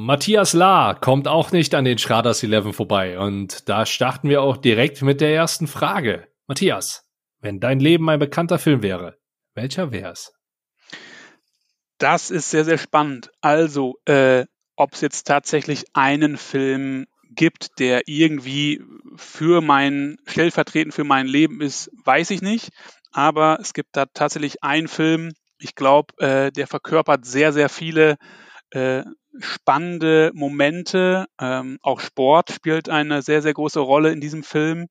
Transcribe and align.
Matthias 0.00 0.52
Lahr 0.52 1.00
kommt 1.00 1.26
auch 1.26 1.50
nicht 1.50 1.74
an 1.74 1.84
den 1.84 1.98
Schraders 1.98 2.44
11 2.44 2.76
vorbei 2.76 3.18
und 3.18 3.68
da 3.68 3.84
starten 3.84 4.28
wir 4.28 4.42
auch 4.42 4.56
direkt 4.56 5.02
mit 5.02 5.20
der 5.20 5.34
ersten 5.34 5.66
Frage. 5.66 6.28
Matthias, 6.46 7.04
wenn 7.40 7.58
dein 7.58 7.80
Leben 7.80 8.08
ein 8.08 8.20
bekannter 8.20 8.60
Film 8.60 8.84
wäre, 8.84 9.18
welcher 9.54 9.90
wär's? 9.90 10.32
Das 11.98 12.30
ist 12.30 12.48
sehr, 12.50 12.64
sehr 12.64 12.78
spannend. 12.78 13.30
Also, 13.40 13.96
äh, 14.04 14.44
ob 14.76 14.94
es 14.94 15.00
jetzt 15.00 15.26
tatsächlich 15.26 15.84
einen 15.94 16.36
Film 16.36 17.06
gibt, 17.30 17.80
der 17.80 18.02
irgendwie 18.06 18.80
für 19.16 19.60
mein, 19.62 20.18
stellvertretend 20.28 20.94
für 20.94 21.02
mein 21.02 21.26
Leben 21.26 21.60
ist, 21.60 21.90
weiß 22.04 22.30
ich 22.30 22.40
nicht. 22.40 22.68
Aber 23.10 23.58
es 23.60 23.72
gibt 23.72 23.96
da 23.96 24.06
tatsächlich 24.06 24.62
einen 24.62 24.86
Film, 24.86 25.32
ich 25.58 25.74
glaube, 25.74 26.16
äh, 26.18 26.52
der 26.52 26.68
verkörpert 26.68 27.26
sehr, 27.26 27.52
sehr 27.52 27.68
viele 27.68 28.16
äh, 28.70 29.02
spannende 29.40 30.30
Momente. 30.34 31.26
Ähm, 31.40 31.78
auch 31.82 32.00
Sport 32.00 32.50
spielt 32.50 32.88
eine 32.88 33.22
sehr, 33.22 33.42
sehr 33.42 33.54
große 33.54 33.80
Rolle 33.80 34.12
in 34.12 34.20
diesem 34.20 34.42
Film. 34.42 34.88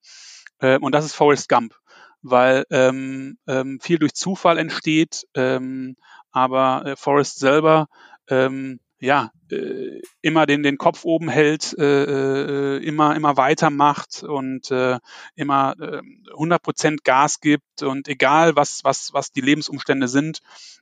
Äh, 0.59 0.80
und 0.80 0.94
das 0.94 1.05
ist 1.05 1.13
Forrest 1.13 1.49
Gump, 1.49 1.76
weil 2.21 2.66
ähm, 2.71 3.38
ähm, 3.48 3.80
viel 3.81 3.99
durch 3.99 4.13
Zufall 4.13 4.57
entsteht, 4.57 5.26
ähm, 5.35 5.95
aber 6.31 6.85
äh, 6.85 6.95
Forrest 6.95 7.40
selber 7.40 7.88
ähm, 8.30 8.80
ja, 8.99 9.31
äh, 9.52 10.02
immer 10.21 10.45
den, 10.45 10.63
den 10.63 10.77
Kopf 10.77 11.05
oben 11.05 11.29
hält, 11.29 11.77
äh, 11.77 12.04
äh, 12.04 12.84
immer, 12.84 13.16
immer 13.16 13.38
weitermacht 13.38 14.23
und 14.23 14.71
äh, 14.71 14.98
immer 15.35 15.76
äh, 15.79 16.02
100% 16.34 16.99
Gas 17.04 17.40
gibt 17.40 17.84
und 17.84 18.07
egal, 18.07 18.55
was, 18.55 18.84
was, 18.84 19.13
was 19.13 19.32
die 19.32 19.41
Lebensumstände 19.41 20.07
sind. 20.07 20.40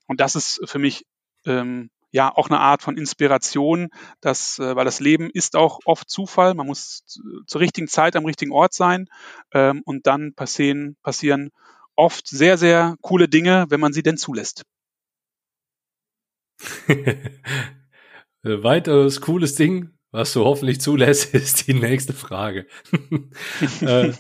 Und 0.08 0.22
das 0.22 0.36
ist 0.36 0.62
für 0.66 0.80
mich 0.80 1.06
ähm, 1.46 1.90
ja 2.16 2.32
auch 2.34 2.50
eine 2.50 2.62
Art 2.62 2.82
von 2.82 2.98
Inspiration, 2.98 3.90
dass, 4.22 4.58
äh, 4.58 4.76
weil 4.76 4.86
das 4.86 5.02
Leben 5.02 5.30
ist 5.30 5.58
auch 5.58 5.80
oft 5.84 6.10
Zufall. 6.10 6.54
Man 6.54 6.66
muss 6.66 7.04
zur 7.46 7.60
richtigen 7.62 7.90
Zeit 7.90 8.16
am 8.16 8.26
richtigen 8.26 8.54
Ort 8.54 8.74
sein 8.74 9.08
ähm, 9.54 9.82
und 9.84 10.08
dann 10.08 10.34
passieren, 10.34 10.96
passieren 11.04 11.52
oft 11.96 12.26
sehr, 12.28 12.58
sehr 12.58 12.96
coole 13.02 13.28
Dinge, 13.28 13.66
wenn 13.70 13.82
man 13.82 13.92
sie 13.92 14.02
denn 14.02 14.16
zulässt. 14.16 14.64
Weiteres 18.44 19.20
cooles 19.20 19.56
Ding, 19.56 19.90
was 20.12 20.32
du 20.32 20.46
hoffentlich 20.46 20.80
zulässt, 20.80 21.34
ist 21.34 21.68
die 21.68 21.74
nächste 21.74 22.14
Frage. 22.14 22.66
äh, 23.82 24.14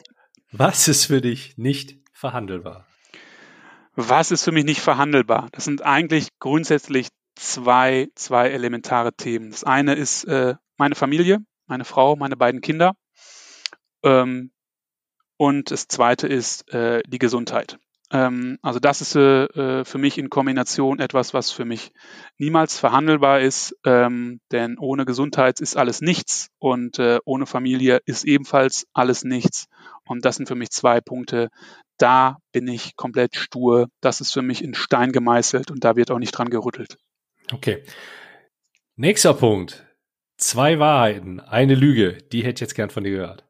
was 0.52 0.89
ist 0.89 1.05
für 1.05 1.21
dich 1.21 1.57
nicht 1.57 1.97
verhandelbar? 2.11 2.85
Was 3.95 4.31
ist 4.31 4.43
für 4.43 4.52
mich 4.52 4.65
nicht 4.65 4.81
verhandelbar? 4.81 5.47
Das 5.53 5.63
sind 5.63 5.81
eigentlich 5.81 6.27
grundsätzlich 6.39 7.07
zwei, 7.36 8.09
zwei 8.16 8.50
elementare 8.50 9.14
Themen. 9.14 9.52
Das 9.52 9.64
eine 9.64 9.95
ist 9.95 10.23
äh, 10.25 10.55
meine 10.78 10.95
Familie, 10.95 11.39
meine 11.67 11.86
Frau, 11.86 12.16
meine 12.16 12.38
beiden 12.38 12.61
Kinder. 12.61 12.95
Ähm, 14.03 14.52
und 15.38 15.72
das 15.72 15.88
zweite 15.88 16.27
ist 16.27 16.72
äh, 16.73 17.03
die 17.08 17.19
Gesundheit. 17.19 17.77
Ähm, 18.11 18.58
also 18.61 18.80
das 18.80 19.02
ist 19.02 19.16
äh, 19.16 19.45
äh, 19.45 19.86
für 19.86 19.97
mich 19.97 20.17
in 20.17 20.30
Kombination 20.30 21.00
etwas, 21.00 21.33
was 21.33 21.52
für 21.52 21.66
mich 21.66 21.92
niemals 22.38 22.80
verhandelbar 22.80 23.42
ist, 23.42 23.75
ähm, 23.83 24.39
denn 24.52 24.77
ohne 24.77 25.05
Gesundheit 25.05 25.59
ist 25.59 25.75
alles 25.75 26.02
nichts 26.02 26.49
und 26.59 26.99
äh, 26.99 27.20
ohne 27.25 27.45
Familie 27.45 27.99
ist 28.05 28.23
ebenfalls 28.23 28.86
alles 28.94 29.23
nichts. 29.23 29.66
Und 30.08 30.23
das 30.23 30.36
sind 30.36 30.47
für 30.47 30.55
mich 30.55 30.70
zwei 30.70 31.02
Punkte. 31.02 31.49
Da 31.97 32.38
bin 32.52 32.67
ich 32.67 32.95
komplett 32.95 33.36
stur. 33.36 33.88
Das 34.02 34.22
ist 34.22 34.33
für 34.33 34.44
mich 34.44 34.64
in 34.64 34.75
Stein 34.75 35.11
gemeißelt 35.11 35.72
und 35.72 35.83
da 35.83 35.95
wird 35.95 36.11
auch 36.11 36.20
nicht 36.20 36.31
dran 36.31 36.49
gerüttelt. 36.49 36.97
Okay. 37.51 37.83
Nächster 38.95 39.33
Punkt. 39.33 39.85
Zwei 40.38 40.79
Wahrheiten, 40.79 41.39
eine 41.39 41.75
Lüge. 41.75 42.17
Die 42.31 42.43
hätte 42.43 42.55
ich 42.55 42.61
jetzt 42.61 42.75
gern 42.75 42.89
von 42.89 43.03
dir 43.03 43.11
gehört. 43.11 43.45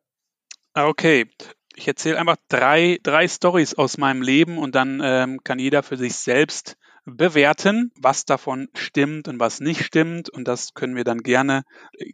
Okay 0.73 1.27
ich 1.75 1.87
erzähle 1.87 2.19
einfach 2.19 2.37
drei, 2.47 2.99
drei 3.03 3.27
Stories 3.27 3.73
aus 3.75 3.97
meinem 3.97 4.21
Leben 4.21 4.57
und 4.57 4.75
dann 4.75 5.01
ähm, 5.03 5.43
kann 5.43 5.59
jeder 5.59 5.83
für 5.83 5.97
sich 5.97 6.15
selbst 6.15 6.77
bewerten, 7.05 7.91
was 7.99 8.25
davon 8.25 8.69
stimmt 8.73 9.27
und 9.27 9.39
was 9.39 9.59
nicht 9.59 9.83
stimmt. 9.83 10.29
Und 10.29 10.47
das 10.47 10.73
können 10.73 10.95
wir 10.95 11.03
dann 11.03 11.19
gerne, 11.19 11.63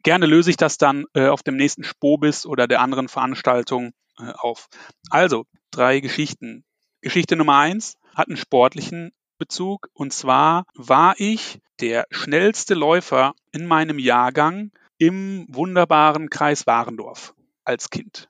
gerne 0.04 0.26
löse 0.26 0.50
ich 0.50 0.58
das 0.58 0.78
dann 0.78 1.06
äh, 1.14 1.28
auf 1.28 1.44
dem 1.44 1.56
nächsten 1.56 1.84
Spobis 1.84 2.46
oder 2.46 2.68
der 2.68 2.82
anderen 2.82 3.08
Veranstaltung 3.08 3.94
äh, 4.20 4.32
auf. 4.34 4.68
Also, 5.10 5.46
drei 5.70 6.00
Geschichten. 6.00 6.66
Geschichte 7.02 7.36
Nummer 7.36 7.58
eins 7.58 7.98
hat 8.16 8.28
einen 8.28 8.38
sportlichen 8.38 9.12
Bezug. 9.38 9.88
Und 9.94 10.12
zwar 10.12 10.66
war 10.76 11.16
ich 11.18 11.60
der 11.82 12.06
schnellste 12.12 12.76
Läufer 12.76 13.34
in 13.52 13.66
meinem 13.66 13.98
Jahrgang 13.98 14.72
im 14.98 15.48
wunderbaren 15.50 16.30
Kreis 16.30 16.68
Warendorf 16.68 17.34
als 17.64 17.90
Kind. 17.90 18.30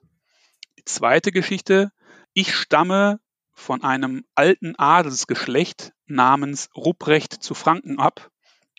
Die 0.78 0.84
zweite 0.84 1.32
Geschichte, 1.32 1.92
ich 2.32 2.54
stamme 2.54 3.20
von 3.52 3.84
einem 3.84 4.24
alten 4.34 4.74
Adelsgeschlecht 4.76 5.92
namens 6.06 6.70
Rupprecht 6.74 7.42
zu 7.42 7.54
Franken 7.54 7.98
ab. 7.98 8.30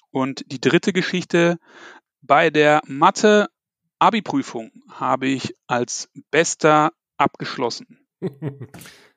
Und 0.10 0.52
die 0.52 0.60
dritte 0.60 0.92
Geschichte, 0.92 1.60
bei 2.22 2.50
der 2.50 2.82
Mathe 2.88 3.50
Abi-Prüfung 4.00 4.72
habe 4.90 5.28
ich 5.28 5.56
als 5.68 6.10
Bester 6.32 6.94
abgeschlossen. 7.18 8.00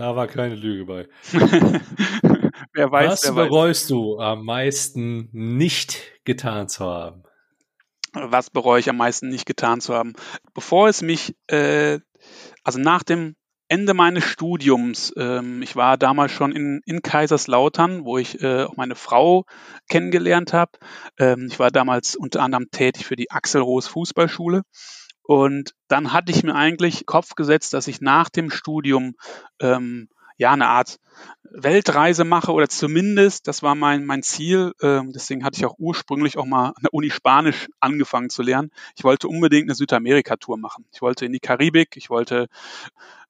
Da 0.00 0.16
war 0.16 0.28
keine 0.28 0.54
Lüge 0.54 0.86
bei. 0.86 1.08
wer 2.72 2.90
weiß, 2.90 3.10
Was 3.10 3.24
wer 3.24 3.32
bereust 3.32 3.82
weiß. 3.82 3.88
du 3.88 4.18
am 4.18 4.46
meisten 4.46 5.28
nicht 5.30 6.00
getan 6.24 6.70
zu 6.70 6.86
haben? 6.86 7.22
Was 8.14 8.48
bereue 8.48 8.80
ich 8.80 8.88
am 8.88 8.96
meisten 8.96 9.28
nicht 9.28 9.44
getan 9.44 9.82
zu 9.82 9.92
haben? 9.92 10.14
Bevor 10.54 10.88
es 10.88 11.02
mich 11.02 11.36
äh, 11.48 11.98
also 12.64 12.78
nach 12.78 13.02
dem 13.02 13.36
Ende 13.68 13.92
meines 13.92 14.24
Studiums, 14.24 15.12
ähm, 15.18 15.60
ich 15.60 15.76
war 15.76 15.98
damals 15.98 16.32
schon 16.32 16.52
in, 16.52 16.80
in 16.86 17.02
Kaiserslautern, 17.02 18.06
wo 18.06 18.16
ich 18.16 18.42
äh, 18.42 18.64
auch 18.64 18.76
meine 18.76 18.94
Frau 18.94 19.44
kennengelernt 19.90 20.54
habe. 20.54 20.78
Ähm, 21.18 21.48
ich 21.50 21.58
war 21.58 21.70
damals 21.70 22.16
unter 22.16 22.40
anderem 22.40 22.70
tätig 22.70 23.04
für 23.04 23.16
die 23.16 23.30
Axel 23.30 23.60
Roos 23.60 23.86
Fußballschule. 23.86 24.62
Und 25.30 25.76
dann 25.86 26.12
hatte 26.12 26.32
ich 26.32 26.42
mir 26.42 26.56
eigentlich 26.56 27.06
Kopf 27.06 27.36
gesetzt, 27.36 27.72
dass 27.72 27.86
ich 27.86 28.00
nach 28.00 28.30
dem 28.30 28.50
Studium 28.50 29.14
ähm, 29.60 30.08
ja 30.38 30.50
eine 30.50 30.66
Art 30.66 30.98
Weltreise 31.44 32.24
mache 32.24 32.50
oder 32.50 32.68
zumindest, 32.68 33.46
das 33.46 33.62
war 33.62 33.76
mein, 33.76 34.06
mein 34.06 34.24
Ziel, 34.24 34.72
äh, 34.80 35.02
deswegen 35.14 35.44
hatte 35.44 35.56
ich 35.56 35.64
auch 35.66 35.76
ursprünglich 35.78 36.36
auch 36.36 36.46
mal 36.46 36.70
an 36.70 36.82
der 36.82 36.92
Uni 36.92 37.10
Spanisch 37.10 37.68
angefangen 37.78 38.28
zu 38.28 38.42
lernen. 38.42 38.72
Ich 38.96 39.04
wollte 39.04 39.28
unbedingt 39.28 39.68
eine 39.68 39.76
Südamerika-Tour 39.76 40.58
machen. 40.58 40.84
Ich 40.92 41.00
wollte 41.00 41.26
in 41.26 41.32
die 41.32 41.38
Karibik, 41.38 41.96
ich 41.96 42.10
wollte 42.10 42.48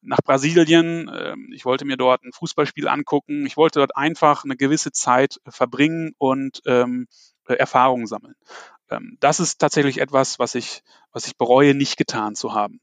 nach 0.00 0.22
Brasilien, 0.24 1.06
äh, 1.08 1.34
ich 1.52 1.66
wollte 1.66 1.84
mir 1.84 1.98
dort 1.98 2.24
ein 2.24 2.32
Fußballspiel 2.32 2.88
angucken, 2.88 3.44
ich 3.44 3.58
wollte 3.58 3.80
dort 3.80 3.94
einfach 3.94 4.44
eine 4.44 4.56
gewisse 4.56 4.90
Zeit 4.90 5.38
verbringen 5.46 6.14
und 6.16 6.62
ähm, 6.64 7.08
Erfahrungen 7.46 8.06
sammeln. 8.06 8.36
Ähm, 8.90 9.16
das 9.20 9.40
ist 9.40 9.58
tatsächlich 9.58 9.98
etwas, 9.98 10.38
was 10.38 10.54
ich, 10.54 10.82
was 11.12 11.26
ich 11.26 11.36
bereue, 11.36 11.74
nicht 11.74 11.96
getan 11.96 12.34
zu 12.34 12.54
haben. 12.54 12.80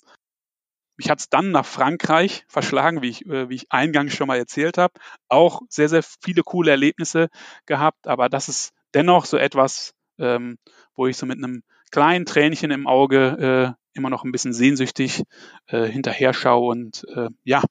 Mich 0.98 1.10
hat 1.10 1.20
es 1.20 1.30
dann 1.30 1.52
nach 1.52 1.66
Frankreich 1.66 2.46
verschlagen, 2.48 3.02
wie 3.02 3.10
ich, 3.10 3.26
äh, 3.26 3.50
wie 3.50 3.56
ich 3.56 3.72
eingangs 3.72 4.14
schon 4.14 4.28
mal 4.28 4.38
erzählt 4.38 4.78
habe. 4.78 4.94
Auch 5.28 5.62
sehr, 5.70 5.90
sehr 5.90 6.04
viele 6.04 6.44
coole 6.44 6.72
Erlebnisse 6.72 7.30
gehabt, 7.66 8.08
aber 8.08 8.30
das 8.30 8.50
ist 8.50 8.74
dennoch 8.94 9.26
so 9.26 9.38
etwas, 9.38 9.94
ähm, 10.18 10.58
wo 10.96 11.08
ich 11.08 11.18
so 11.18 11.26
mit 11.26 11.38
einem 11.38 11.64
kleinen 11.92 12.26
Tränchen 12.26 12.72
im 12.72 12.88
Auge 12.88 13.76
äh, 13.76 13.98
immer 13.98 14.10
noch 14.10 14.24
ein 14.24 14.32
bisschen 14.32 14.54
sehnsüchtig 14.54 15.24
äh, 15.68 15.86
hinterher 15.86 16.34
schaue 16.34 16.70
und 16.70 17.06
äh, 17.16 17.30
ja, 17.44 17.64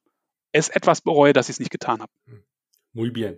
es 0.52 0.68
etwas 0.68 1.00
bereue, 1.00 1.32
dass 1.32 1.48
ich 1.48 1.54
es 1.54 1.60
nicht 1.60 1.70
getan 1.70 2.00
habe. 2.00 2.12
Muy 2.92 3.10
bien. 3.10 3.36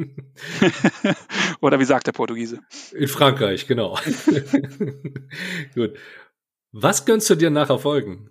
Oder 1.60 1.80
wie 1.80 1.84
sagt 1.84 2.06
der 2.06 2.12
Portugiese? 2.12 2.60
In 2.92 3.08
Frankreich, 3.08 3.66
genau. 3.66 3.98
Gut. 5.74 5.94
Was 6.72 7.04
gönnst 7.04 7.28
du 7.30 7.34
dir 7.34 7.50
nach 7.50 7.70
Erfolgen? 7.70 8.30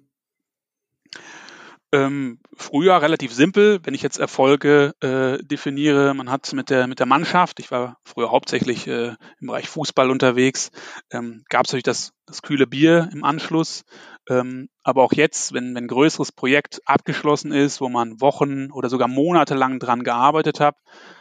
Ähm, 1.91 2.39
früher 2.55 3.01
relativ 3.01 3.33
simpel, 3.33 3.79
wenn 3.83 3.95
ich 3.95 4.03
jetzt 4.03 4.19
Erfolge 4.19 4.93
äh, 5.01 5.43
definiere, 5.43 6.13
man 6.13 6.29
hat 6.29 6.53
mit 6.53 6.69
der, 6.69 6.85
mit 6.85 6.99
der 6.99 7.07
Mannschaft, 7.07 7.59
ich 7.59 7.71
war 7.71 7.97
früher 8.03 8.29
hauptsächlich 8.29 8.85
äh, 8.85 9.15
im 9.39 9.47
Bereich 9.47 9.67
Fußball 9.67 10.11
unterwegs, 10.11 10.69
ähm, 11.09 11.43
gab 11.49 11.65
es 11.65 11.71
natürlich 11.71 11.83
das, 11.83 12.11
das 12.27 12.43
kühle 12.43 12.67
Bier 12.67 13.09
im 13.11 13.23
Anschluss, 13.23 13.85
ähm, 14.29 14.69
aber 14.83 15.01
auch 15.01 15.13
jetzt, 15.13 15.51
wenn, 15.51 15.73
wenn 15.73 15.85
ein 15.85 15.87
größeres 15.87 16.31
Projekt 16.31 16.79
abgeschlossen 16.85 17.51
ist, 17.51 17.81
wo 17.81 17.89
man 17.89 18.21
Wochen 18.21 18.71
oder 18.71 18.87
sogar 18.87 19.07
monatelang 19.07 19.79
dran 19.79 20.03
gearbeitet 20.03 20.59
hat, 20.59 20.75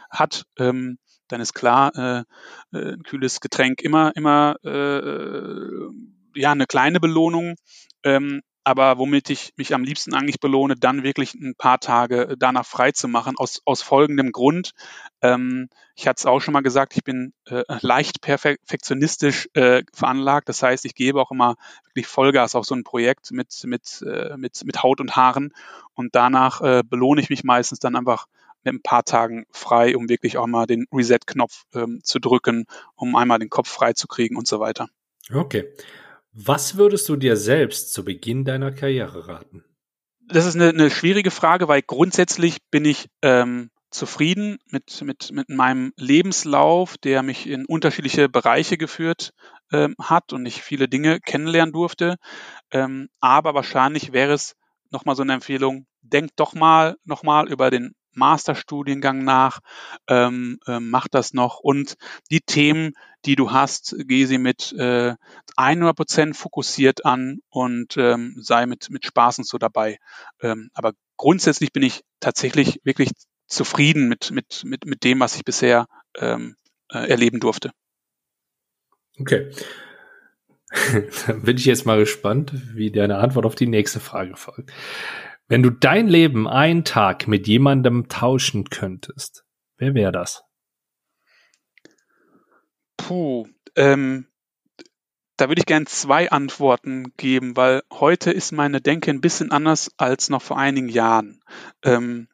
hat 0.09 0.43
ähm, 0.57 0.97
dann 1.29 1.41
ist 1.41 1.53
klar, 1.53 1.95
äh, 1.95 2.77
äh, 2.77 2.93
ein 2.93 3.03
kühles 3.03 3.39
Getränk 3.39 3.81
immer, 3.81 4.11
immer 4.15 4.55
äh, 4.63 5.89
ja, 6.35 6.51
eine 6.51 6.67
kleine 6.67 6.99
Belohnung. 6.99 7.55
Ähm, 8.03 8.41
aber 8.65 8.97
womit 8.97 9.29
ich 9.29 9.53
mich 9.55 9.73
am 9.73 9.83
liebsten 9.83 10.13
eigentlich 10.13 10.39
belohne, 10.39 10.75
dann 10.75 11.03
wirklich 11.03 11.33
ein 11.33 11.55
paar 11.55 11.79
Tage 11.79 12.35
danach 12.37 12.65
frei 12.65 12.91
zu 12.91 13.07
machen, 13.07 13.35
aus, 13.37 13.61
aus 13.65 13.81
folgendem 13.81 14.31
Grund. 14.31 14.71
Ähm, 15.21 15.69
ich 15.95 16.07
hatte 16.07 16.19
es 16.19 16.25
auch 16.25 16.39
schon 16.39 16.51
mal 16.51 16.61
gesagt, 16.61 16.95
ich 16.95 17.03
bin 17.03 17.33
äh, 17.45 17.63
leicht 17.81 18.21
perfektionistisch 18.21 19.49
äh, 19.53 19.83
veranlagt. 19.93 20.49
Das 20.49 20.61
heißt, 20.61 20.85
ich 20.85 20.93
gebe 20.93 21.19
auch 21.21 21.31
immer 21.31 21.55
wirklich 21.85 22.05
Vollgas 22.07 22.53
auf 22.53 22.65
so 22.65 22.75
ein 22.75 22.83
Projekt 22.83 23.31
mit, 23.31 23.63
mit, 23.65 24.03
äh, 24.05 24.37
mit, 24.37 24.63
mit 24.63 24.83
Haut 24.83 24.99
und 25.01 25.15
Haaren. 25.15 25.53
Und 25.93 26.13
danach 26.13 26.61
äh, 26.61 26.83
belohne 26.83 27.21
ich 27.21 27.29
mich 27.29 27.43
meistens 27.43 27.79
dann 27.79 27.95
einfach 27.95 28.27
mit 28.63 28.73
ein 28.73 28.81
paar 28.81 29.03
Tagen 29.03 29.45
frei, 29.51 29.95
um 29.95 30.09
wirklich 30.09 30.37
auch 30.37 30.47
mal 30.47 30.65
den 30.65 30.85
Reset-Knopf 30.91 31.63
ähm, 31.73 32.01
zu 32.03 32.19
drücken, 32.19 32.65
um 32.95 33.15
einmal 33.15 33.39
den 33.39 33.49
Kopf 33.49 33.69
frei 33.69 33.93
zu 33.93 34.07
kriegen 34.07 34.35
und 34.35 34.47
so 34.47 34.59
weiter. 34.59 34.87
Okay. 35.33 35.71
Was 36.31 36.77
würdest 36.77 37.09
du 37.09 37.15
dir 37.15 37.35
selbst 37.35 37.93
zu 37.93 38.05
Beginn 38.05 38.45
deiner 38.45 38.71
Karriere 38.71 39.27
raten? 39.27 39.63
Das 40.27 40.45
ist 40.45 40.55
eine, 40.55 40.69
eine 40.69 40.91
schwierige 40.91 41.31
Frage, 41.31 41.67
weil 41.67 41.81
grundsätzlich 41.81 42.59
bin 42.69 42.85
ich 42.85 43.07
ähm, 43.23 43.71
zufrieden 43.89 44.59
mit, 44.67 45.01
mit, 45.01 45.31
mit 45.31 45.49
meinem 45.49 45.91
Lebenslauf, 45.97 46.97
der 46.97 47.23
mich 47.23 47.47
in 47.47 47.65
unterschiedliche 47.65 48.29
Bereiche 48.29 48.77
geführt 48.77 49.33
ähm, 49.71 49.95
hat 49.99 50.33
und 50.33 50.45
ich 50.45 50.61
viele 50.61 50.87
Dinge 50.87 51.19
kennenlernen 51.19 51.73
durfte. 51.73 52.17
Ähm, 52.71 53.09
aber 53.19 53.55
wahrscheinlich 53.55 54.13
wäre 54.13 54.33
es 54.33 54.55
nochmal 54.91 55.15
so 55.15 55.23
eine 55.23 55.33
Empfehlung, 55.33 55.87
denk 56.01 56.35
doch 56.35 56.53
mal 56.53 56.97
nochmal 57.03 57.49
über 57.49 57.71
den 57.71 57.95
Masterstudiengang 58.13 59.23
nach, 59.23 59.59
ähm, 60.07 60.59
äh, 60.67 60.79
mach 60.79 61.07
das 61.07 61.33
noch 61.33 61.59
und 61.59 61.95
die 62.31 62.41
Themen, 62.41 62.93
die 63.25 63.35
du 63.35 63.51
hast, 63.51 63.95
geh 64.07 64.25
sie 64.25 64.37
mit 64.37 64.73
äh, 64.73 65.15
100 65.55 65.95
Prozent 65.95 66.37
fokussiert 66.37 67.05
an 67.05 67.39
und 67.49 67.97
ähm, 67.97 68.35
sei 68.39 68.65
mit, 68.65 68.89
mit 68.89 69.05
Spaß 69.05 69.39
und 69.39 69.47
so 69.47 69.57
dabei. 69.57 69.97
Ähm, 70.41 70.69
aber 70.73 70.93
grundsätzlich 71.17 71.73
bin 71.73 71.83
ich 71.83 72.01
tatsächlich 72.19 72.79
wirklich 72.83 73.09
zufrieden 73.47 74.07
mit, 74.07 74.31
mit, 74.31 74.63
mit, 74.63 74.85
mit 74.85 75.03
dem, 75.03 75.19
was 75.19 75.35
ich 75.35 75.43
bisher 75.43 75.87
ähm, 76.17 76.55
äh, 76.91 77.09
erleben 77.09 77.39
durfte. 77.39 77.71
Okay. 79.19 79.51
Dann 81.27 81.41
bin 81.41 81.57
ich 81.57 81.65
jetzt 81.65 81.85
mal 81.85 81.99
gespannt, 81.99 82.53
wie 82.73 82.91
deine 82.91 83.17
Antwort 83.17 83.45
auf 83.45 83.55
die 83.55 83.67
nächste 83.67 83.99
Frage 83.99 84.35
folgt. 84.35 84.71
Wenn 85.49 85.63
du 85.63 85.71
dein 85.71 86.07
Leben 86.07 86.47
einen 86.47 86.85
Tag 86.85 87.27
mit 87.27 87.47
jemandem 87.47 88.07
tauschen 88.07 88.69
könntest, 88.69 89.45
wer 89.77 89.95
wäre 89.95 90.11
das? 90.11 90.43
Puh, 92.97 93.47
ähm, 93.75 94.27
da 95.37 95.49
würde 95.49 95.59
ich 95.59 95.65
gerne 95.65 95.87
zwei 95.87 96.29
Antworten 96.29 97.13
geben, 97.17 97.57
weil 97.57 97.81
heute 97.91 98.29
ist 98.29 98.51
meine 98.51 98.79
Denke 98.79 99.09
ein 99.09 99.21
bisschen 99.21 99.51
anders 99.51 99.89
als 99.97 100.29
noch 100.29 100.43
vor 100.43 100.59
einigen 100.59 100.87
Jahren. 100.87 101.41
Ähm, 101.83 102.27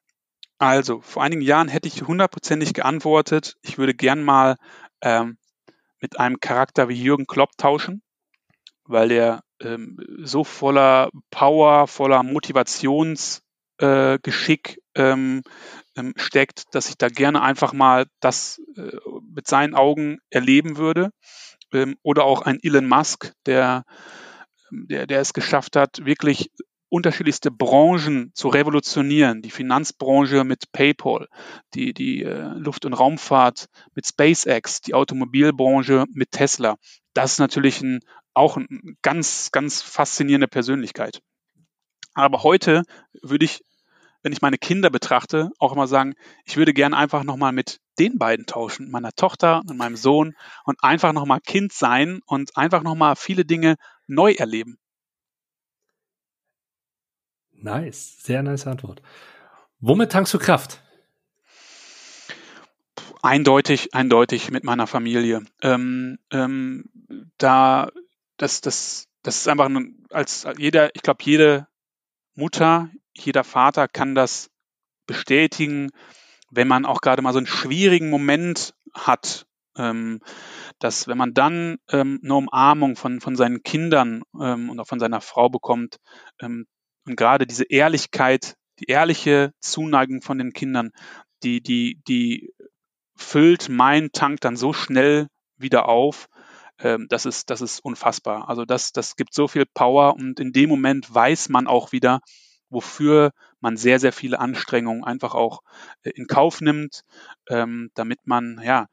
also, 0.57 0.99
vor 0.99 1.23
einigen 1.23 1.41
Jahren 1.41 1.69
hätte 1.69 1.87
ich 1.87 2.01
hundertprozentig 2.01 2.73
geantwortet, 2.73 3.55
ich 3.61 3.77
würde 3.77 3.93
gern 3.93 4.23
mal 4.23 4.57
ähm, 4.99 5.37
mit 6.01 6.19
einem 6.19 6.41
Charakter 6.41 6.89
wie 6.89 7.01
Jürgen 7.01 7.27
Klopp 7.27 7.51
tauschen, 7.57 8.03
weil 8.83 9.07
der 9.07 9.44
ähm, 9.61 9.97
so 10.23 10.43
voller 10.43 11.09
Power, 11.31 11.87
voller 11.87 12.23
Motivationsgeschick 12.23 14.81
äh, 14.95 15.11
ähm, 15.11 15.43
ähm, 15.95 16.13
steckt, 16.17 16.73
dass 16.73 16.89
ich 16.89 16.97
da 16.97 17.09
gerne 17.09 17.41
einfach 17.41 17.73
mal 17.73 18.05
das 18.19 18.61
äh, 18.75 18.91
mit 19.33 19.47
seinen 19.47 19.75
Augen 19.75 20.19
erleben 20.29 20.77
würde. 20.77 21.11
Ähm, 21.73 21.97
oder 22.03 22.25
auch 22.25 22.43
ein 22.43 22.59
Elon 22.61 22.87
Musk, 22.87 23.33
der, 23.45 23.83
der, 24.71 25.07
der 25.07 25.21
es 25.21 25.33
geschafft 25.33 25.75
hat, 25.75 26.05
wirklich 26.05 26.51
unterschiedlichste 26.89 27.51
Branchen 27.51 28.31
zu 28.33 28.47
revolutionieren. 28.47 29.41
Die 29.41 29.51
Finanzbranche 29.51 30.43
mit 30.43 30.71
PayPal, 30.71 31.27
die, 31.73 31.93
die 31.93 32.23
äh, 32.23 32.53
Luft- 32.55 32.85
und 32.85 32.93
Raumfahrt 32.93 33.67
mit 33.95 34.05
SpaceX, 34.05 34.81
die 34.81 34.93
Automobilbranche 34.93 36.05
mit 36.13 36.31
Tesla. 36.31 36.77
Das 37.13 37.33
ist 37.33 37.39
natürlich 37.39 37.81
ein, 37.81 37.99
auch 38.35 38.57
eine 38.57 38.67
ganz, 39.01 39.51
ganz 39.51 39.81
faszinierende 39.81 40.47
Persönlichkeit. 40.47 41.21
Aber 42.13 42.43
heute 42.43 42.83
würde 43.21 43.45
ich, 43.45 43.61
wenn 44.23 44.31
ich 44.31 44.41
meine 44.41 44.57
Kinder 44.57 44.89
betrachte, 44.89 45.51
auch 45.59 45.73
immer 45.73 45.87
sagen, 45.87 46.15
ich 46.45 46.57
würde 46.57 46.73
gerne 46.73 46.97
einfach 46.97 47.23
nochmal 47.23 47.51
mit 47.51 47.79
den 47.99 48.17
beiden 48.17 48.45
tauschen, 48.45 48.89
meiner 48.91 49.11
Tochter 49.11 49.61
und 49.67 49.77
meinem 49.77 49.95
Sohn 49.95 50.35
und 50.63 50.83
einfach 50.83 51.13
nochmal 51.13 51.39
Kind 51.41 51.73
sein 51.73 52.21
und 52.25 52.57
einfach 52.57 52.83
nochmal 52.83 53.15
viele 53.15 53.45
Dinge 53.45 53.75
neu 54.07 54.33
erleben. 54.33 54.77
Nice, 57.51 58.21
sehr 58.21 58.43
nice 58.43 58.67
Antwort. 58.67 59.01
Womit 59.79 60.11
tankst 60.11 60.33
du 60.33 60.39
Kraft? 60.39 60.81
Eindeutig, 63.21 63.93
eindeutig 63.95 64.51
mit 64.51 64.63
meiner 64.63 64.87
Familie. 64.87 65.45
Ähm, 65.61 66.19
ähm, 66.31 66.89
da 67.37 67.89
das, 68.37 68.61
das, 68.61 69.07
das 69.23 69.37
ist 69.37 69.47
einfach 69.47 69.69
als 70.09 70.47
jeder, 70.57 70.95
ich 70.95 71.01
glaube, 71.01 71.23
jede 71.23 71.67
Mutter, 72.35 72.89
jeder 73.13 73.43
Vater 73.43 73.87
kann 73.87 74.15
das 74.15 74.49
bestätigen, 75.07 75.91
wenn 76.51 76.67
man 76.67 76.85
auch 76.85 77.01
gerade 77.01 77.21
mal 77.21 77.33
so 77.33 77.39
einen 77.39 77.47
schwierigen 77.47 78.09
Moment 78.09 78.73
hat, 78.93 79.45
ähm, 79.77 80.21
dass 80.79 81.07
wenn 81.07 81.17
man 81.17 81.33
dann 81.33 81.77
ähm, 81.89 82.19
eine 82.23 82.35
Umarmung 82.35 82.95
von, 82.95 83.21
von 83.21 83.35
seinen 83.35 83.63
Kindern 83.63 84.23
ähm, 84.39 84.69
und 84.69 84.79
auch 84.79 84.87
von 84.87 84.99
seiner 84.99 85.21
Frau 85.21 85.49
bekommt 85.49 85.97
ähm, 86.39 86.65
und 87.05 87.15
gerade 87.15 87.45
diese 87.45 87.65
Ehrlichkeit, 87.65 88.55
die 88.79 88.85
ehrliche 88.85 89.53
Zuneigung 89.59 90.21
von 90.21 90.37
den 90.37 90.53
Kindern, 90.53 90.91
die, 91.43 91.61
die, 91.61 92.01
die 92.07 92.53
füllt 93.15 93.69
meinen 93.69 94.11
Tank 94.11 94.41
dann 94.41 94.57
so 94.57 94.73
schnell 94.73 95.27
wieder 95.57 95.87
auf, 95.87 96.27
ähm, 96.79 97.07
das, 97.09 97.25
ist, 97.25 97.49
das 97.49 97.61
ist 97.61 97.79
unfassbar. 97.79 98.49
Also 98.49 98.65
das, 98.65 98.91
das 98.91 99.15
gibt 99.15 99.33
so 99.33 99.47
viel 99.47 99.65
Power 99.65 100.15
und 100.15 100.39
in 100.39 100.51
dem 100.51 100.69
Moment 100.69 101.13
weiß 101.13 101.49
man 101.49 101.67
auch 101.67 101.91
wieder, 101.91 102.21
wofür 102.69 103.31
man 103.59 103.77
sehr, 103.77 103.99
sehr 103.99 104.11
viele 104.11 104.39
Anstrengungen 104.39 105.03
einfach 105.03 105.33
auch 105.33 105.61
äh, 106.03 106.11
in 106.11 106.27
Kauf 106.27 106.61
nimmt, 106.61 107.03
ähm, 107.49 107.89
damit 107.93 108.19
man 108.25 108.61
ja 108.63 108.87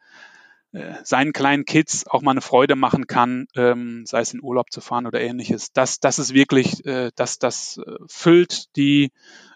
äh, 0.73 0.95
seinen 1.03 1.33
kleinen 1.33 1.65
Kids 1.65 2.07
auch 2.07 2.23
mal 2.23 2.31
eine 2.31 2.41
Freude 2.41 2.77
machen 2.77 3.07
kann, 3.07 3.47
ähm, 3.57 4.05
sei 4.07 4.21
es 4.21 4.33
in 4.33 4.43
Urlaub 4.43 4.71
zu 4.71 4.81
fahren 4.81 5.07
oder 5.07 5.21
ähnliches. 5.21 5.73
Das, 5.73 5.99
das 5.99 6.19
ist 6.19 6.33
wirklich, 6.33 6.85
äh, 6.87 7.11
das, 7.17 7.39
das 7.39 7.81
füllt 8.07 8.77
die 8.77 9.13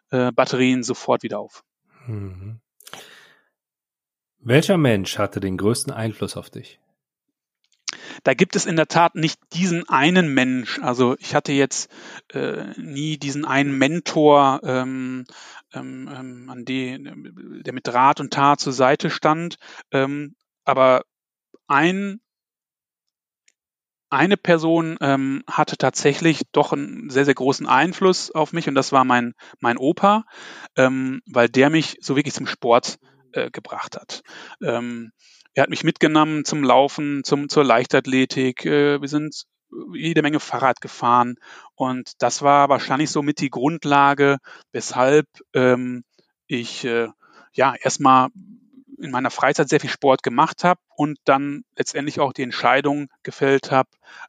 Batterien 0.08 0.84
sofort 0.84 1.25
wieder 1.25 1.40
auf. 1.40 1.64
Mhm. 2.06 2.61
Welcher 4.38 4.76
Mensch 4.76 5.19
hatte 5.19 5.40
den 5.40 5.56
größten 5.56 5.93
Einfluss 5.93 6.37
auf 6.37 6.49
dich? 6.49 6.79
Da 8.22 8.34
gibt 8.34 8.56
es 8.56 8.66
in 8.66 8.76
der 8.76 8.88
Tat 8.88 9.14
nicht 9.14 9.38
diesen 9.52 9.88
einen 9.88 10.32
Mensch. 10.32 10.78
Also 10.80 11.17
ich 11.19 11.34
hatte 11.34 11.52
jetzt 11.52 11.91
äh, 12.32 12.67
nie 12.76 13.19
diesen 13.19 13.44
einen 13.44 13.76
Mentor, 13.76 14.60
ähm, 14.64 15.24
ähm, 15.72 16.08
ähm 16.12 16.50
an 16.50 16.64
die, 16.64 16.98
der 17.62 17.72
mit 17.72 17.93
Rat 17.93 18.20
und 18.20 18.32
Tat 18.32 18.60
zur 18.60 18.72
Seite 18.72 19.10
stand. 19.10 19.56
Ähm, 19.93 20.34
aber 20.64 21.02
ein 21.67 22.20
eine 24.08 24.36
Person 24.36 24.96
ähm, 25.00 25.43
hatte 25.48 25.76
tatsächlich 25.76 26.43
doch 26.52 26.72
einen 26.72 27.10
sehr, 27.10 27.24
sehr 27.24 27.34
großen 27.34 27.67
Einfluss 27.67 28.31
auf 28.31 28.52
mich 28.52 28.69
und 28.69 28.74
das 28.74 28.93
war 28.93 29.05
mein, 29.05 29.34
mein 29.58 29.79
Opa, 29.79 30.24
ähm, 30.76 31.22
weil 31.26 31.48
der 31.48 31.70
mich 31.70 31.98
so 32.00 32.14
wirklich 32.17 32.34
zum 32.34 32.46
Sport 32.46 32.98
äh, 33.32 33.50
gebracht 33.50 33.96
hat. 33.96 34.22
Ähm, 34.62 35.10
er 35.56 35.63
hat 35.63 35.70
mich 35.70 35.84
mitgenommen 35.84 36.44
zum 36.44 36.63
Laufen, 36.63 37.25
zum, 37.25 37.48
zur 37.48 37.65
Leichtathletik. 37.65 38.67
Äh, 38.67 39.01
wir 39.01 39.08
sind 39.08 39.46
jede 39.94 40.20
Menge 40.20 40.39
Fahrrad 40.39 40.82
gefahren. 40.82 41.36
Und 41.75 42.13
das 42.19 42.43
war 42.43 42.69
wahrscheinlich 42.69 43.10
so 43.10 43.22
mit 43.22 43.41
die 43.41 43.48
Grundlage, 43.48 44.36
weshalb 44.72 45.27
ähm, 45.55 46.05
ich 46.46 46.84
äh, 46.84 47.08
ja 47.53 47.75
erstmal 47.75 48.29
in 48.98 49.10
meiner 49.10 49.31
Freizeit 49.31 49.70
sehr 49.70 49.81
viel 49.81 49.91
Sport 49.91 50.22
gemacht 50.22 50.63
habe 50.63 50.81
und 50.94 51.19
dann 51.25 51.65
letztendlich 51.75 52.20
auch 52.20 52.34
die 52.34 52.43
Entscheidung 52.43 53.08
gefällt 53.22 53.70
habe, 53.70 53.89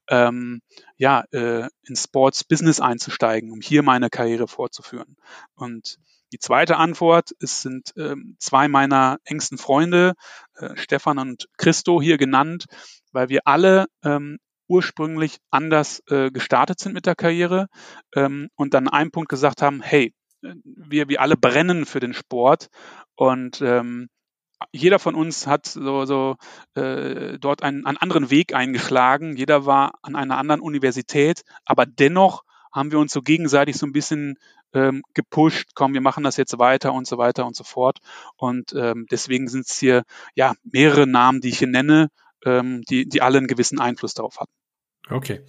ähm, 0.10 0.62
ja, 0.96 1.26
äh, 1.32 1.68
ins 1.84 2.06
Sports 2.06 2.46
Business 2.46 2.80
einzusteigen, 2.80 3.52
um 3.52 3.60
hier 3.60 3.84
meine 3.84 4.10
Karriere 4.10 4.48
fortzuführen. 4.48 5.18
Und 5.56 6.00
die 6.32 6.40
zweite 6.40 6.78
Antwort, 6.78 7.32
es 7.40 7.62
sind 7.62 7.94
ähm, 7.98 8.36
zwei 8.40 8.68
meiner 8.68 9.18
engsten 9.24 9.58
Freunde, 9.58 10.14
äh, 10.56 10.76
Stefan 10.76 11.20
und 11.20 11.48
Christo 11.58 12.02
hier 12.02 12.18
genannt, 12.18 12.66
weil 13.12 13.30
wir 13.30 13.42
alle 13.46 13.86
ähm, 14.04 14.38
ursprünglich 14.68 15.38
anders 15.50 16.02
äh, 16.10 16.30
gestartet 16.32 16.80
sind 16.80 16.94
mit 16.94 17.06
der 17.06 17.16
Karriere 17.16 17.68
ähm, 18.16 18.50
und 18.56 18.74
dann 18.74 18.88
einen 18.88 19.12
Punkt 19.12 19.30
gesagt 19.30 19.62
haben, 19.62 19.82
hey, 19.82 20.14
äh, 20.44 20.54
wir, 20.64 21.08
wir 21.08 21.22
alle 21.22 21.38
brennen 21.38 21.86
für 21.86 22.00
den 22.00 22.14
Sport 22.14 22.68
und 23.16 23.62
ähm, 23.62 24.10
jeder 24.72 25.00
von 25.00 25.16
uns 25.16 25.46
hat 25.46 25.68
so, 25.68 26.06
so 26.06 26.36
äh, 26.74 27.38
dort 27.40 27.62
einen, 27.62 27.86
einen 27.86 27.98
anderen 27.98 28.32
Weg 28.32 28.56
eingeschlagen. 28.56 29.36
Jeder 29.38 29.68
war 29.68 29.94
an 30.02 30.16
einer 30.16 30.40
anderen 30.40 30.62
Universität, 30.62 31.44
aber 31.64 31.86
dennoch 31.86 32.44
haben 32.78 32.92
wir 32.92 33.00
uns 33.00 33.12
so 33.12 33.22
gegenseitig 33.22 33.78
so 33.78 33.86
ein 33.86 33.92
bisschen 33.92 34.38
ähm, 34.74 35.02
gepusht, 35.14 35.72
komm, 35.74 35.94
wir 35.94 36.02
machen 36.02 36.24
das 36.24 36.38
jetzt 36.38 36.58
weiter 36.60 36.94
und 36.94 37.08
so 37.08 37.18
weiter 37.18 37.46
und 37.46 37.56
so 37.56 37.64
fort. 37.64 38.00
Und 38.38 38.74
ähm, 38.74 39.08
deswegen 39.10 39.48
sind 39.48 39.66
es 39.68 39.78
hier 39.78 40.04
ja 40.36 40.54
mehrere 40.64 41.08
Namen, 41.08 41.42
die 41.42 41.50
ich 41.50 41.60
hier 41.60 41.68
nenne, 41.68 42.10
ähm, 42.46 42.84
die, 42.90 43.10
die 43.10 43.22
alle 43.22 43.40
einen 43.40 43.48
gewissen 43.48 43.80
Einfluss 43.80 44.14
darauf 44.14 44.40
hatten. 44.40 44.52
Okay. 45.10 45.42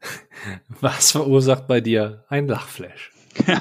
Was 0.68 1.12
verursacht 1.12 1.66
bei 1.66 1.80
dir 1.80 2.24
ein 2.28 2.46
Lachflash? 2.46 3.12
Ja, 3.46 3.60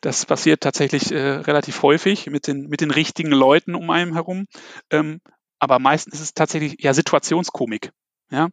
das 0.00 0.26
passiert 0.26 0.62
tatsächlich 0.62 1.12
äh, 1.12 1.18
relativ 1.18 1.82
häufig 1.82 2.26
mit 2.28 2.46
den, 2.46 2.68
mit 2.68 2.80
den 2.80 2.90
richtigen 2.90 3.30
Leuten 3.30 3.74
um 3.74 3.90
einen 3.90 4.14
herum. 4.14 4.46
Ähm, 4.90 5.20
aber 5.58 5.78
meistens 5.78 6.14
ist 6.14 6.20
es 6.20 6.34
tatsächlich 6.34 6.76
ja 6.80 6.92
Situationskomik. 6.92 7.92
Ja, 8.30 8.48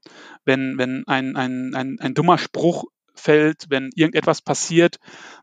wenn, 0.45 0.77
wenn 0.77 1.03
ein, 1.07 1.35
ein, 1.35 1.73
ein, 1.73 1.97
ein 1.99 2.13
dummer 2.13 2.37
Spruch 2.37 2.85
fällt, 3.13 3.65
wenn 3.69 3.89
irgendetwas 3.95 4.41
passiert, 4.41 4.97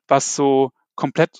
was 0.09 0.35
so 0.35 0.73
komplett 0.95 1.31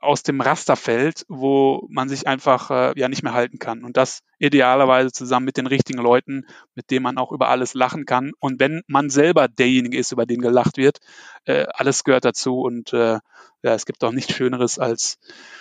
aus 0.00 0.22
dem 0.22 0.40
Raster 0.40 0.76
fällt, 0.76 1.24
wo 1.28 1.86
man 1.90 2.08
sich 2.08 2.26
einfach 2.26 2.70
äh, 2.70 2.98
ja 2.98 3.08
nicht 3.08 3.22
mehr 3.22 3.32
halten 3.32 3.58
kann. 3.58 3.84
Und 3.84 3.96
das 3.96 4.22
idealerweise 4.38 5.12
zusammen 5.12 5.46
mit 5.46 5.56
den 5.56 5.66
richtigen 5.66 6.00
Leuten, 6.00 6.46
mit 6.74 6.90
denen 6.90 7.02
man 7.02 7.18
auch 7.18 7.32
über 7.32 7.48
alles 7.48 7.74
lachen 7.74 8.04
kann. 8.04 8.32
Und 8.38 8.60
wenn 8.60 8.82
man 8.86 9.10
selber 9.10 9.48
derjenige 9.48 9.98
ist, 9.98 10.12
über 10.12 10.26
den 10.26 10.40
gelacht 10.40 10.76
wird, 10.76 10.98
äh, 11.44 11.66
alles 11.72 12.04
gehört 12.04 12.24
dazu. 12.24 12.60
Und 12.60 12.92
äh, 12.92 13.18
ja, 13.62 13.74
es 13.74 13.86
gibt 13.86 14.04
auch 14.04 14.12
nichts 14.12 14.34
Schöneres, 14.34 14.78
als 14.78 15.18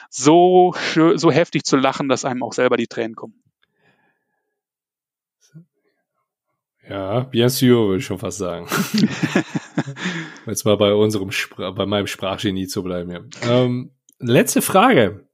so, 0.10 0.76
so 1.16 1.32
heftig 1.32 1.64
zu 1.64 1.78
lachen, 1.78 2.08
dass 2.08 2.26
einem 2.26 2.44
auch 2.44 2.54
selber 2.54 2.78
die 2.78 2.88
Tränen 2.88 3.16
kommen. 3.16 3.42
Ja, 6.88 7.22
bien 7.22 7.50
sûr, 7.50 7.88
würde 7.88 8.00
ich 8.00 8.06
schon 8.06 8.20
fast 8.20 8.38
sagen. 8.38 8.68
Jetzt 10.46 10.66
mal 10.66 10.77
bei 10.77 10.94
unserem, 10.94 11.30
bei 11.58 11.86
meinem 11.86 12.08
Sprachgenie 12.08 12.68
zu 12.68 12.84
bleiben. 12.84 13.12
Ja. 13.12 13.22
Ähm, 13.44 13.92
letzte 14.20 14.62
Frage. 14.62 15.27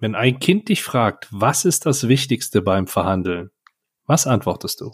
Wenn 0.00 0.14
ein 0.14 0.38
Kind 0.38 0.68
dich 0.68 0.84
fragt, 0.84 1.26
was 1.30 1.64
ist 1.64 1.84
das 1.84 2.06
Wichtigste 2.06 2.62
beim 2.62 2.86
Verhandeln? 2.86 3.50
Was 4.06 4.28
antwortest 4.28 4.80
du? 4.80 4.92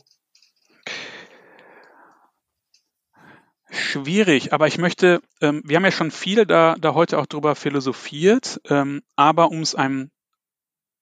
Schwierig, 3.71 4.53
aber 4.53 4.67
ich 4.67 4.79
möchte, 4.79 5.21
ähm, 5.41 5.61
wir 5.65 5.77
haben 5.77 5.85
ja 5.85 5.91
schon 5.91 6.11
viel 6.11 6.47
da, 6.47 6.77
da 6.81 6.95
heute 6.95 7.19
auch 7.19 7.27
drüber 7.27 7.55
philosophiert, 7.55 8.61
ähm, 8.71 9.03
aber 9.15 9.51
um 9.51 9.61
es 9.61 9.75
einem 9.75 10.11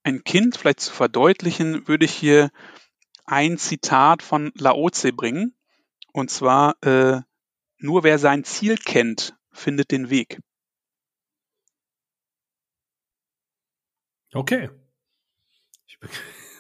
ein 0.05 0.25
Kind 0.25 0.57
vielleicht 0.57 0.81
zu 0.81 0.93
verdeutlichen, 0.93 1.87
würde 1.87 2.07
ich 2.07 2.13
hier 2.13 2.51
ein 3.25 3.57
Zitat 3.59 4.23
von 4.23 4.53
Laoze 4.57 5.13
bringen. 5.13 5.55
Und 6.13 6.31
zwar, 6.31 6.77
äh, 6.83 7.21
nur 7.83 8.05
wer 8.05 8.19
sein 8.19 8.45
Ziel 8.45 8.77
kennt, 8.77 9.35
findet 9.51 9.91
den 9.91 10.09
Weg. 10.11 10.39
Okay. 14.35 14.71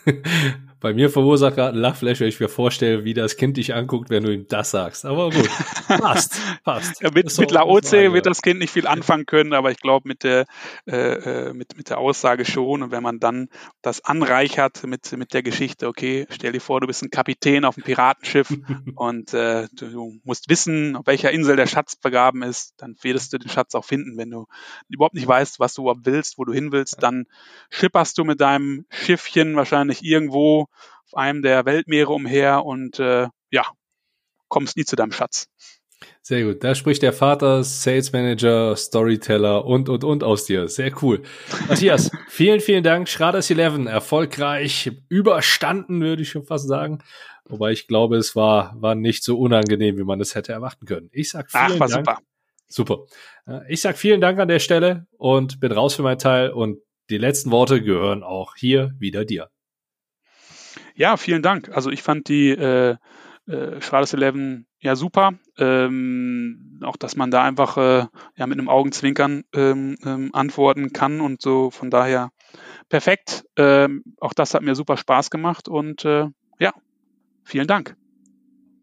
Bei 0.82 0.92
mir 0.92 1.10
verursacht 1.10 1.54
gerade 1.54 1.76
ein 1.76 1.80
Lachflash, 1.80 2.18
wenn 2.18 2.28
ich 2.28 2.40
mir 2.40 2.48
vorstelle, 2.48 3.04
wie 3.04 3.14
das 3.14 3.36
Kind 3.36 3.56
dich 3.56 3.72
anguckt, 3.72 4.10
wenn 4.10 4.24
du 4.24 4.34
ihm 4.34 4.46
das 4.48 4.72
sagst. 4.72 5.06
Aber 5.06 5.30
gut, 5.30 5.48
passt, 5.88 6.40
passt. 6.64 7.00
Ja, 7.00 7.10
mit, 7.12 7.38
mit 7.38 7.50
Laoze 7.52 8.12
wird 8.12 8.26
das 8.26 8.42
Kind 8.42 8.58
nicht 8.58 8.72
viel 8.72 8.88
anfangen 8.88 9.24
können, 9.24 9.52
aber 9.52 9.70
ich 9.70 9.78
glaube 9.78 10.08
mit 10.08 10.24
der 10.24 10.44
äh, 10.86 11.22
äh, 11.22 11.52
mit, 11.52 11.76
mit 11.76 11.88
der 11.88 11.98
Aussage 11.98 12.44
schon. 12.44 12.82
Und 12.82 12.90
wenn 12.90 13.02
man 13.02 13.20
dann 13.20 13.48
das 13.80 14.04
anreichert 14.04 14.84
mit, 14.84 15.12
mit 15.12 15.32
der 15.34 15.44
Geschichte, 15.44 15.86
okay, 15.86 16.26
stell 16.30 16.50
dir 16.50 16.60
vor, 16.60 16.80
du 16.80 16.88
bist 16.88 17.02
ein 17.02 17.10
Kapitän 17.10 17.64
auf 17.64 17.76
einem 17.76 17.84
Piratenschiff 17.84 18.48
und 18.96 19.32
äh, 19.34 19.68
du, 19.72 19.88
du, 19.88 20.20
musst 20.24 20.48
wissen, 20.48 20.96
auf 20.96 21.06
welcher 21.06 21.30
Insel 21.30 21.54
der 21.54 21.68
Schatz 21.68 21.94
begraben 21.94 22.42
ist, 22.42 22.74
dann 22.78 22.96
wirst 23.02 23.32
du 23.32 23.38
den 23.38 23.48
Schatz 23.48 23.76
auch 23.76 23.84
finden. 23.84 24.16
Wenn 24.16 24.30
du 24.30 24.46
überhaupt 24.88 25.14
nicht 25.14 25.28
weißt, 25.28 25.60
was 25.60 25.74
du 25.74 25.82
überhaupt 25.82 26.06
willst, 26.06 26.38
wo 26.38 26.44
du 26.44 26.52
hin 26.52 26.72
willst, 26.72 27.02
dann 27.02 27.26
schipperst 27.70 28.18
du 28.18 28.24
mit 28.24 28.40
deinem 28.40 28.84
Schiffchen 28.90 29.54
wahrscheinlich 29.54 30.02
irgendwo 30.02 30.66
auf 31.06 31.14
einem 31.14 31.42
der 31.42 31.64
Weltmeere 31.64 32.12
umher 32.12 32.64
und 32.64 32.98
äh, 32.98 33.28
ja, 33.50 33.66
kommst 34.48 34.76
nie 34.76 34.84
zu 34.84 34.96
deinem 34.96 35.12
Schatz. 35.12 35.48
Sehr 36.20 36.44
gut. 36.44 36.62
Da 36.62 36.74
spricht 36.74 37.02
der 37.02 37.12
Vater, 37.12 37.64
Sales 37.64 38.12
Manager, 38.12 38.76
Storyteller 38.76 39.64
und, 39.64 39.88
und, 39.88 40.04
und 40.04 40.22
aus 40.22 40.44
dir. 40.44 40.68
Sehr 40.68 40.92
cool. 41.02 41.22
Matthias, 41.68 42.10
vielen, 42.28 42.60
vielen 42.60 42.84
Dank. 42.84 43.08
Schraders 43.08 43.50
11, 43.50 43.86
erfolgreich 43.86 44.92
überstanden, 45.08 46.00
würde 46.00 46.22
ich 46.22 46.30
schon 46.30 46.44
fast 46.44 46.68
sagen. 46.68 46.98
Wobei 47.48 47.72
ich 47.72 47.88
glaube, 47.88 48.16
es 48.16 48.36
war, 48.36 48.74
war 48.80 48.94
nicht 48.94 49.24
so 49.24 49.38
unangenehm, 49.38 49.96
wie 49.96 50.04
man 50.04 50.20
es 50.20 50.34
hätte 50.34 50.52
erwarten 50.52 50.86
können. 50.86 51.08
Ich 51.12 51.30
sag 51.30 51.50
vielen 51.50 51.64
Ach, 51.64 51.80
war 51.80 51.88
Dank. 51.88 52.06
super. 52.06 52.18
Super. 52.68 53.04
Ich 53.68 53.82
sag 53.82 53.98
vielen 53.98 54.20
Dank 54.20 54.38
an 54.38 54.48
der 54.48 54.60
Stelle 54.60 55.06
und 55.18 55.60
bin 55.60 55.72
raus 55.72 55.94
für 55.94 56.02
mein 56.02 56.18
Teil 56.18 56.50
und 56.50 56.78
die 57.10 57.18
letzten 57.18 57.50
Worte 57.50 57.82
gehören 57.82 58.22
auch 58.22 58.54
hier 58.56 58.94
wieder 58.98 59.26
dir. 59.26 59.50
Ja, 61.02 61.16
vielen 61.16 61.42
Dank. 61.42 61.68
Also 61.70 61.90
ich 61.90 62.00
fand 62.00 62.28
die 62.28 62.50
äh, 62.50 62.94
äh, 63.48 63.80
Schraders 63.80 64.14
11 64.14 64.62
ja 64.78 64.94
super. 64.94 65.32
Ähm, 65.58 66.78
auch, 66.84 66.96
dass 66.96 67.16
man 67.16 67.32
da 67.32 67.42
einfach 67.42 67.76
äh, 67.76 68.06
ja 68.36 68.46
mit 68.46 68.56
einem 68.56 68.68
Augenzwinkern 68.68 69.42
ähm, 69.52 69.96
ähm, 70.04 70.30
antworten 70.32 70.92
kann 70.92 71.20
und 71.20 71.42
so 71.42 71.72
von 71.72 71.90
daher 71.90 72.30
perfekt. 72.88 73.44
Ähm, 73.56 74.04
auch 74.20 74.32
das 74.32 74.54
hat 74.54 74.62
mir 74.62 74.76
super 74.76 74.96
Spaß 74.96 75.30
gemacht 75.30 75.68
und 75.68 76.04
äh, 76.04 76.28
ja, 76.60 76.72
vielen 77.42 77.66
Dank. 77.66 77.96